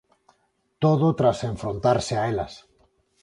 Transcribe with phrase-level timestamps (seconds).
[0.83, 2.53] Todo tras enfrontarse a elas.